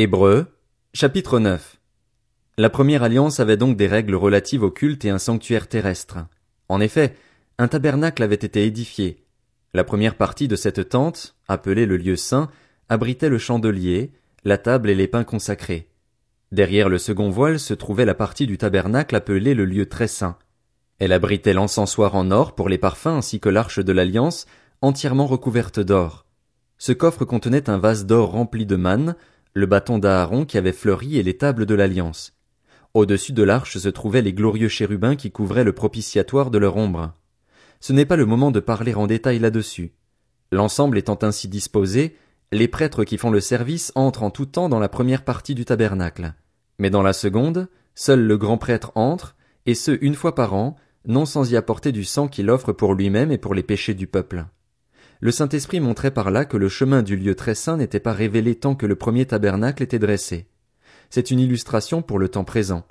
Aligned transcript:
Hébreux, 0.00 0.46
chapitre 0.94 1.40
9. 1.40 1.80
La 2.56 2.70
première 2.70 3.02
alliance 3.02 3.40
avait 3.40 3.56
donc 3.56 3.76
des 3.76 3.88
règles 3.88 4.14
relatives 4.14 4.62
au 4.62 4.70
culte 4.70 5.04
et 5.04 5.10
un 5.10 5.18
sanctuaire 5.18 5.66
terrestre. 5.66 6.18
En 6.68 6.80
effet, 6.80 7.16
un 7.58 7.66
tabernacle 7.66 8.22
avait 8.22 8.36
été 8.36 8.64
édifié. 8.64 9.24
La 9.74 9.82
première 9.82 10.14
partie 10.14 10.46
de 10.46 10.54
cette 10.54 10.90
tente, 10.90 11.34
appelée 11.48 11.84
le 11.84 11.96
lieu 11.96 12.14
saint, 12.14 12.48
abritait 12.88 13.28
le 13.28 13.38
chandelier, 13.38 14.12
la 14.44 14.56
table 14.56 14.88
et 14.88 14.94
les 14.94 15.08
pains 15.08 15.24
consacrés. 15.24 15.90
Derrière 16.52 16.88
le 16.88 16.98
second 16.98 17.30
voile 17.30 17.58
se 17.58 17.74
trouvait 17.74 18.04
la 18.04 18.14
partie 18.14 18.46
du 18.46 18.56
tabernacle 18.56 19.16
appelée 19.16 19.54
le 19.54 19.64
lieu 19.64 19.86
très 19.86 20.06
saint. 20.06 20.38
Elle 21.00 21.12
abritait 21.12 21.54
l'encensoir 21.54 22.14
en 22.14 22.30
or 22.30 22.54
pour 22.54 22.68
les 22.68 22.78
parfums 22.78 23.08
ainsi 23.08 23.40
que 23.40 23.48
l'arche 23.48 23.80
de 23.80 23.92
l'alliance, 23.92 24.46
entièrement 24.80 25.26
recouverte 25.26 25.80
d'or. 25.80 26.24
Ce 26.80 26.92
coffre 26.92 27.24
contenait 27.24 27.68
un 27.68 27.78
vase 27.78 28.06
d'or 28.06 28.30
rempli 28.30 28.64
de 28.64 28.76
manne, 28.76 29.16
le 29.58 29.66
bâton 29.66 29.98
d'Aaron 29.98 30.44
qui 30.44 30.56
avait 30.56 30.72
fleuri 30.72 31.18
et 31.18 31.22
les 31.22 31.36
tables 31.36 31.66
de 31.66 31.74
l'Alliance. 31.74 32.32
Au-dessus 32.94 33.32
de 33.32 33.42
l'arche 33.42 33.76
se 33.78 33.88
trouvaient 33.88 34.22
les 34.22 34.32
glorieux 34.32 34.68
chérubins 34.68 35.16
qui 35.16 35.30
couvraient 35.30 35.64
le 35.64 35.72
propitiatoire 35.72 36.50
de 36.50 36.58
leur 36.58 36.76
ombre. 36.76 37.12
Ce 37.80 37.92
n'est 37.92 38.06
pas 38.06 38.16
le 38.16 38.26
moment 38.26 38.50
de 38.50 38.60
parler 38.60 38.94
en 38.94 39.06
détail 39.06 39.38
là-dessus. 39.38 39.92
L'ensemble 40.50 40.96
étant 40.96 41.18
ainsi 41.22 41.48
disposé, 41.48 42.16
les 42.50 42.68
prêtres 42.68 43.04
qui 43.04 43.18
font 43.18 43.30
le 43.30 43.40
service 43.40 43.92
entrent 43.94 44.22
en 44.22 44.30
tout 44.30 44.46
temps 44.46 44.68
dans 44.68 44.80
la 44.80 44.88
première 44.88 45.24
partie 45.24 45.54
du 45.54 45.64
tabernacle. 45.64 46.32
Mais 46.78 46.90
dans 46.90 47.02
la 47.02 47.12
seconde, 47.12 47.68
seul 47.94 48.20
le 48.20 48.38
grand 48.38 48.56
prêtre 48.56 48.92
entre, 48.94 49.36
et 49.66 49.74
ce 49.74 49.98
une 50.00 50.14
fois 50.14 50.34
par 50.34 50.54
an, 50.54 50.76
non 51.06 51.26
sans 51.26 51.50
y 51.52 51.56
apporter 51.56 51.92
du 51.92 52.04
sang 52.04 52.28
qu'il 52.28 52.48
offre 52.48 52.72
pour 52.72 52.94
lui-même 52.94 53.30
et 53.30 53.38
pour 53.38 53.54
les 53.54 53.62
péchés 53.62 53.94
du 53.94 54.06
peuple 54.06 54.46
le 55.20 55.32
Saint-Esprit 55.32 55.80
montrait 55.80 56.12
par 56.12 56.30
là 56.30 56.44
que 56.44 56.56
le 56.56 56.68
chemin 56.68 57.02
du 57.02 57.16
lieu 57.16 57.34
très 57.34 57.54
saint 57.54 57.76
n'était 57.76 58.00
pas 58.00 58.12
révélé 58.12 58.54
tant 58.54 58.74
que 58.74 58.86
le 58.86 58.94
premier 58.94 59.26
tabernacle 59.26 59.82
était 59.82 59.98
dressé. 59.98 60.46
C'est 61.10 61.30
une 61.30 61.40
illustration 61.40 62.02
pour 62.02 62.18
le 62.18 62.28
temps 62.28 62.44
présent. 62.44 62.84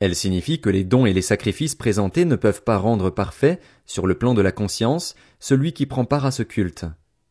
Elle 0.00 0.16
signifie 0.16 0.60
que 0.60 0.70
les 0.70 0.84
dons 0.84 1.06
et 1.06 1.12
les 1.12 1.22
sacrifices 1.22 1.74
présentés 1.74 2.24
ne 2.24 2.36
peuvent 2.36 2.62
pas 2.62 2.78
rendre 2.78 3.10
parfait, 3.10 3.60
sur 3.86 4.06
le 4.06 4.14
plan 4.14 4.34
de 4.34 4.42
la 4.42 4.52
conscience, 4.52 5.14
celui 5.38 5.72
qui 5.72 5.86
prend 5.86 6.04
part 6.04 6.24
à 6.24 6.30
ce 6.30 6.42
culte. 6.42 6.86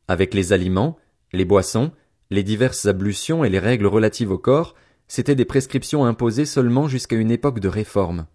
Avec 0.08 0.34
les 0.34 0.54
aliments, 0.54 0.98
les 1.34 1.46
boissons, 1.46 1.92
les 2.30 2.44
diverses 2.44 2.86
ablutions 2.86 3.44
et 3.44 3.50
les 3.50 3.60
règles 3.60 3.88
relatives 3.88 4.32
au 4.32 4.38
corps, 4.38 4.76
c'étaient 5.08 5.36
des 5.36 5.46
prescriptions 5.46 6.06
imposées 6.06 6.46
seulement 6.46 6.88
jusqu'à 6.88 7.16
une 7.16 7.32
époque 7.32 7.60
de 7.60 7.68
réforme. 7.68 8.28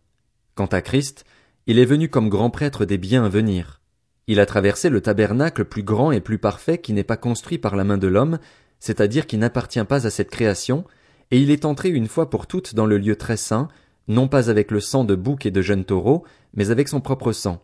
Quant 0.56 0.66
à 0.66 0.82
Christ, 0.82 1.24
il 1.66 1.78
est 1.78 1.84
venu 1.84 2.08
comme 2.08 2.28
grand 2.28 2.50
prêtre 2.50 2.84
des 2.84 2.98
biens 2.98 3.24
à 3.24 3.28
venir. 3.28 3.80
Il 4.26 4.40
a 4.40 4.46
traversé 4.46 4.88
le 4.88 5.00
tabernacle 5.00 5.64
plus 5.64 5.82
grand 5.82 6.10
et 6.10 6.20
plus 6.20 6.38
parfait 6.38 6.78
qui 6.78 6.92
n'est 6.92 7.04
pas 7.04 7.16
construit 7.16 7.58
par 7.58 7.76
la 7.76 7.84
main 7.84 7.98
de 7.98 8.06
l'homme, 8.06 8.38
c'est-à-dire 8.80 9.26
qui 9.26 9.38
n'appartient 9.38 9.84
pas 9.84 10.06
à 10.06 10.10
cette 10.10 10.30
création, 10.30 10.84
et 11.30 11.38
il 11.38 11.50
est 11.50 11.64
entré 11.64 11.90
une 11.90 12.08
fois 12.08 12.30
pour 12.30 12.46
toutes 12.46 12.74
dans 12.74 12.86
le 12.86 12.98
lieu 12.98 13.16
très 13.16 13.36
saint, 13.36 13.68
non 14.08 14.28
pas 14.28 14.50
avec 14.50 14.70
le 14.70 14.80
sang 14.80 15.04
de 15.04 15.14
bouc 15.14 15.46
et 15.46 15.50
de 15.50 15.62
jeunes 15.62 15.84
taureaux, 15.84 16.24
mais 16.54 16.70
avec 16.70 16.88
son 16.88 17.00
propre 17.00 17.32
sang. 17.32 17.62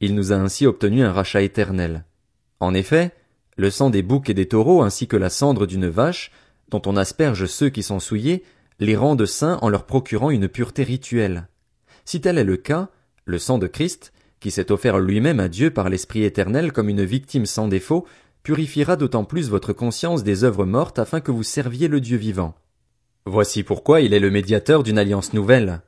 Il 0.00 0.14
nous 0.14 0.32
a 0.32 0.36
ainsi 0.36 0.66
obtenu 0.66 1.02
un 1.02 1.12
rachat 1.12 1.42
éternel. 1.42 2.04
En 2.60 2.74
effet, 2.74 3.12
le 3.56 3.70
sang 3.70 3.90
des 3.90 4.02
boucs 4.02 4.30
et 4.30 4.34
des 4.34 4.46
taureaux 4.46 4.82
ainsi 4.82 5.08
que 5.08 5.16
la 5.16 5.30
cendre 5.30 5.66
d'une 5.66 5.88
vache, 5.88 6.30
dont 6.68 6.82
on 6.86 6.96
asperge 6.96 7.46
ceux 7.46 7.70
qui 7.70 7.82
sont 7.82 8.00
souillés, 8.00 8.44
les 8.78 8.96
rendent 8.96 9.26
saints 9.26 9.58
en 9.62 9.68
leur 9.68 9.84
procurant 9.84 10.30
une 10.30 10.48
pureté 10.48 10.84
rituelle. 10.84 11.48
Si 12.04 12.20
tel 12.20 12.38
est 12.38 12.44
le 12.44 12.56
cas, 12.56 12.88
le 13.24 13.38
sang 13.38 13.58
de 13.58 13.66
Christ, 13.66 14.12
qui 14.40 14.50
s'est 14.50 14.72
offert 14.72 14.98
lui-même 14.98 15.40
à 15.40 15.48
Dieu 15.48 15.70
par 15.70 15.88
l'Esprit 15.88 16.24
éternel 16.24 16.72
comme 16.72 16.88
une 16.88 17.04
victime 17.04 17.46
sans 17.46 17.68
défaut, 17.68 18.06
purifiera 18.42 18.96
d'autant 18.96 19.24
plus 19.24 19.50
votre 19.50 19.72
conscience 19.72 20.22
des 20.22 20.44
œuvres 20.44 20.64
mortes 20.64 20.98
afin 20.98 21.20
que 21.20 21.30
vous 21.30 21.42
serviez 21.42 21.88
le 21.88 22.00
Dieu 22.00 22.16
vivant. 22.16 22.54
Voici 23.26 23.62
pourquoi 23.62 24.00
il 24.00 24.14
est 24.14 24.20
le 24.20 24.30
médiateur 24.30 24.82
d'une 24.82 24.98
alliance 24.98 25.32
nouvelle. 25.34 25.82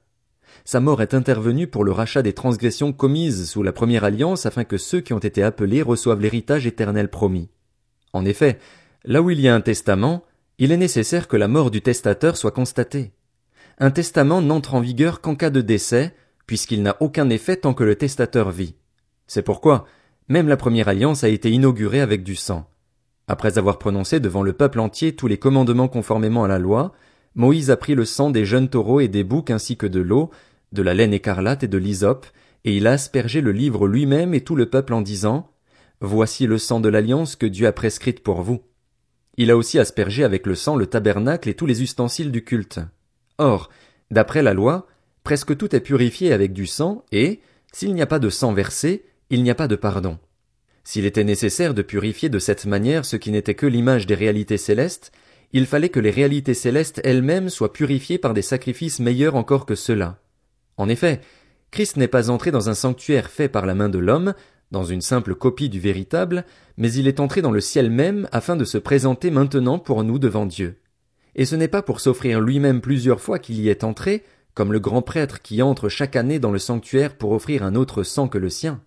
Sa 0.64 0.80
mort 0.80 1.00
est 1.00 1.14
intervenue 1.14 1.66
pour 1.66 1.84
le 1.84 1.92
rachat 1.92 2.22
des 2.22 2.34
transgressions 2.34 2.92
commises 2.92 3.48
sous 3.48 3.62
la 3.62 3.72
première 3.72 4.04
alliance 4.04 4.44
afin 4.46 4.64
que 4.64 4.76
ceux 4.76 5.00
qui 5.00 5.14
ont 5.14 5.18
été 5.18 5.42
appelés 5.42 5.82
reçoivent 5.82 6.20
l'héritage 6.20 6.66
éternel 6.66 7.08
promis. 7.08 7.48
En 8.12 8.24
effet, 8.24 8.58
là 9.04 9.22
où 9.22 9.30
il 9.30 9.40
y 9.40 9.48
a 9.48 9.54
un 9.54 9.60
testament, 9.60 10.24
il 10.58 10.72
est 10.72 10.76
nécessaire 10.76 11.28
que 11.28 11.38
la 11.38 11.48
mort 11.48 11.70
du 11.70 11.80
testateur 11.80 12.36
soit 12.36 12.50
constatée. 12.50 13.12
Un 13.78 13.90
testament 13.90 14.42
n'entre 14.42 14.74
en 14.74 14.80
vigueur 14.80 15.22
qu'en 15.22 15.34
cas 15.34 15.48
de 15.48 15.62
décès, 15.62 16.14
puisqu'il 16.50 16.82
n'a 16.82 16.96
aucun 16.98 17.30
effet 17.30 17.58
tant 17.58 17.74
que 17.74 17.84
le 17.84 17.94
testateur 17.94 18.50
vit. 18.50 18.74
C'est 19.28 19.44
pourquoi 19.44 19.86
même 20.26 20.48
la 20.48 20.56
première 20.56 20.88
alliance 20.88 21.22
a 21.22 21.28
été 21.28 21.48
inaugurée 21.48 22.00
avec 22.00 22.24
du 22.24 22.34
sang. 22.34 22.68
Après 23.28 23.56
avoir 23.56 23.78
prononcé 23.78 24.18
devant 24.18 24.42
le 24.42 24.52
peuple 24.52 24.80
entier 24.80 25.14
tous 25.14 25.28
les 25.28 25.38
commandements 25.38 25.86
conformément 25.86 26.42
à 26.42 26.48
la 26.48 26.58
loi, 26.58 26.90
Moïse 27.36 27.70
a 27.70 27.76
pris 27.76 27.94
le 27.94 28.04
sang 28.04 28.30
des 28.30 28.44
jeunes 28.44 28.68
taureaux 28.68 28.98
et 28.98 29.06
des 29.06 29.22
boucs 29.22 29.52
ainsi 29.52 29.76
que 29.76 29.86
de 29.86 30.00
l'eau, 30.00 30.30
de 30.72 30.82
la 30.82 30.92
laine 30.92 31.14
écarlate 31.14 31.62
et 31.62 31.68
de 31.68 31.78
l'hysope, 31.78 32.26
et 32.64 32.76
il 32.76 32.88
a 32.88 32.94
aspergé 32.94 33.40
le 33.42 33.52
livre 33.52 33.86
lui-même 33.86 34.34
et 34.34 34.40
tout 34.40 34.56
le 34.56 34.68
peuple 34.68 34.94
en 34.94 35.02
disant, 35.02 35.52
Voici 36.00 36.48
le 36.48 36.58
sang 36.58 36.80
de 36.80 36.88
l'alliance 36.88 37.36
que 37.36 37.46
Dieu 37.46 37.68
a 37.68 37.72
prescrite 37.72 38.24
pour 38.24 38.42
vous. 38.42 38.64
Il 39.36 39.52
a 39.52 39.56
aussi 39.56 39.78
aspergé 39.78 40.24
avec 40.24 40.48
le 40.48 40.56
sang 40.56 40.74
le 40.74 40.88
tabernacle 40.88 41.48
et 41.48 41.54
tous 41.54 41.66
les 41.66 41.80
ustensiles 41.80 42.32
du 42.32 42.42
culte. 42.42 42.80
Or, 43.38 43.70
d'après 44.10 44.42
la 44.42 44.52
loi, 44.52 44.88
presque 45.24 45.56
tout 45.56 45.74
est 45.74 45.80
purifié 45.80 46.32
avec 46.32 46.52
du 46.52 46.66
sang, 46.66 47.04
et, 47.12 47.40
s'il 47.72 47.94
n'y 47.94 48.02
a 48.02 48.06
pas 48.06 48.18
de 48.18 48.30
sang 48.30 48.52
versé, 48.52 49.04
il 49.30 49.42
n'y 49.42 49.50
a 49.50 49.54
pas 49.54 49.68
de 49.68 49.76
pardon. 49.76 50.18
S'il 50.84 51.04
était 51.04 51.24
nécessaire 51.24 51.74
de 51.74 51.82
purifier 51.82 52.28
de 52.28 52.38
cette 52.38 52.66
manière 52.66 53.04
ce 53.04 53.16
qui 53.16 53.30
n'était 53.30 53.54
que 53.54 53.66
l'image 53.66 54.06
des 54.06 54.14
réalités 54.14 54.56
célestes, 54.56 55.12
il 55.52 55.66
fallait 55.66 55.88
que 55.88 56.00
les 56.00 56.10
réalités 56.10 56.54
célestes 56.54 57.00
elles-mêmes 57.04 57.48
soient 57.48 57.72
purifiées 57.72 58.18
par 58.18 58.34
des 58.34 58.42
sacrifices 58.42 59.00
meilleurs 59.00 59.36
encore 59.36 59.66
que 59.66 59.74
ceux-là. 59.74 60.18
En 60.76 60.88
effet, 60.88 61.20
Christ 61.70 61.96
n'est 61.96 62.08
pas 62.08 62.30
entré 62.30 62.50
dans 62.50 62.68
un 62.68 62.74
sanctuaire 62.74 63.30
fait 63.30 63.48
par 63.48 63.66
la 63.66 63.74
main 63.74 63.88
de 63.88 63.98
l'homme, 63.98 64.34
dans 64.70 64.84
une 64.84 65.00
simple 65.00 65.34
copie 65.34 65.68
du 65.68 65.80
véritable, 65.80 66.44
mais 66.76 66.92
il 66.92 67.08
est 67.08 67.20
entré 67.20 67.42
dans 67.42 67.50
le 67.50 67.60
ciel 67.60 67.90
même 67.90 68.28
afin 68.32 68.56
de 68.56 68.64
se 68.64 68.78
présenter 68.78 69.30
maintenant 69.30 69.78
pour 69.78 70.04
nous 70.04 70.18
devant 70.18 70.46
Dieu. 70.46 70.76
Et 71.34 71.44
ce 71.44 71.56
n'est 71.56 71.68
pas 71.68 71.82
pour 71.82 72.00
s'offrir 72.00 72.40
lui-même 72.40 72.80
plusieurs 72.80 73.20
fois 73.20 73.38
qu'il 73.38 73.60
y 73.60 73.68
est 73.68 73.84
entré, 73.84 74.24
comme 74.54 74.72
le 74.72 74.80
grand 74.80 75.02
prêtre 75.02 75.42
qui 75.42 75.62
entre 75.62 75.88
chaque 75.88 76.16
année 76.16 76.38
dans 76.38 76.50
le 76.50 76.58
sanctuaire 76.58 77.16
pour 77.16 77.32
offrir 77.32 77.62
un 77.62 77.74
autre 77.74 78.02
sang 78.02 78.28
que 78.28 78.38
le 78.38 78.50
sien. 78.50 78.80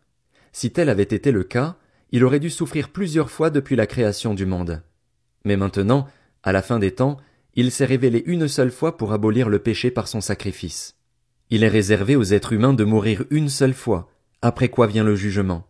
Si 0.52 0.72
tel 0.72 0.90
avait 0.90 1.04
été 1.04 1.32
le 1.32 1.44
cas, 1.44 1.78
il 2.12 2.24
aurait 2.24 2.40
dû 2.40 2.50
souffrir 2.50 2.90
plusieurs 2.90 3.32
fois 3.32 3.50
depuis 3.50 3.76
la 3.76 3.88
création 3.88 4.34
du 4.34 4.46
monde. 4.46 4.84
Mais 5.46 5.58
maintenant, 5.58 6.08
à 6.44 6.52
la 6.52 6.62
fin 6.62 6.80
des 6.80 6.92
temps, 6.92 7.18
il 7.56 7.72
s'est 7.72 7.86
révélé 7.86 8.24
une 8.26 8.48
seule 8.48 8.72
fois 8.72 8.98
pour 8.98 9.14
abolir 9.14 9.50
le 9.50 9.60
péché 9.60 9.92
par 9.92 10.08
son 10.08 10.22
sacrifice. 10.22 10.96
Il 11.50 11.64
est 11.64 11.70
réservé 11.70 12.16
aux 12.16 12.24
êtres 12.24 12.54
humains 12.54 12.74
de 12.74 12.84
mourir 12.84 13.24
une 13.30 13.50
seule 13.50 13.74
fois, 13.74 14.10
après 14.42 14.70
quoi 14.70 14.88
vient 14.88 15.04
le 15.04 15.16
jugement. 15.16 15.68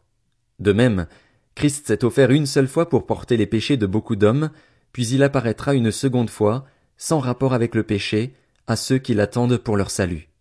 De 0.60 0.74
même, 0.74 1.08
Christ 1.56 1.88
s'est 1.88 2.06
offert 2.06 2.32
une 2.32 2.46
seule 2.46 2.68
fois 2.68 2.90
pour 2.90 3.06
porter 3.06 3.38
les 3.38 3.46
péchés 3.46 3.78
de 3.78 3.86
beaucoup 3.86 4.16
d'hommes, 4.16 4.50
puis 4.92 5.08
il 5.08 5.24
apparaîtra 5.24 5.74
une 5.74 5.92
seconde 5.92 6.30
fois, 6.30 6.66
sans 6.98 7.20
rapport 7.20 7.54
avec 7.54 7.76
le 7.76 7.84
péché, 7.84 8.34
à 8.68 8.76
ceux 8.76 8.98
qui 8.98 9.14
l'attendent 9.14 9.58
pour 9.58 9.78
leur 9.78 9.92
salut. 9.92 10.33